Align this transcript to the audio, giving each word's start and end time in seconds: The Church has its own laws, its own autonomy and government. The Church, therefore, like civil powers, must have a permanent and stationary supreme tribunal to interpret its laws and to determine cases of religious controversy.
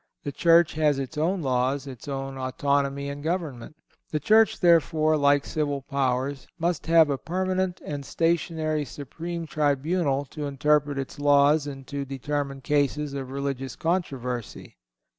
The 0.23 0.31
Church 0.31 0.73
has 0.73 0.97
its 0.97 1.15
own 1.15 1.43
laws, 1.43 1.85
its 1.85 2.07
own 2.07 2.35
autonomy 2.35 3.07
and 3.07 3.21
government. 3.21 3.75
The 4.09 4.19
Church, 4.19 4.59
therefore, 4.59 5.15
like 5.15 5.45
civil 5.45 5.83
powers, 5.83 6.47
must 6.57 6.87
have 6.87 7.11
a 7.11 7.19
permanent 7.19 7.79
and 7.85 8.03
stationary 8.03 8.83
supreme 8.83 9.45
tribunal 9.45 10.25
to 10.31 10.47
interpret 10.47 10.97
its 10.97 11.19
laws 11.19 11.67
and 11.67 11.85
to 11.85 12.03
determine 12.03 12.61
cases 12.61 13.13
of 13.13 13.29
religious 13.29 13.75
controversy. 13.75 14.75